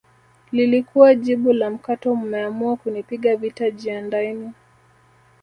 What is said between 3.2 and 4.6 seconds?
vita jiandaeni